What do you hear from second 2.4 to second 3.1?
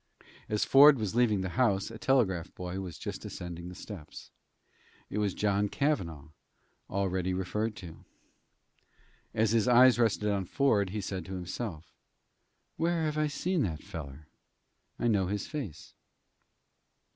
boy was